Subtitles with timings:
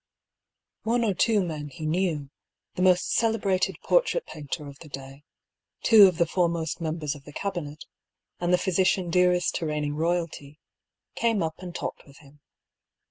[0.81, 2.31] One or two men he knew,
[2.73, 5.23] the most celebrated portrait painter of the day,
[5.83, 7.85] two of the foremost mem bers of the Cabinet,
[8.39, 10.59] and the physician dearest to reign ing royalty,
[11.13, 12.39] came up and talked with him.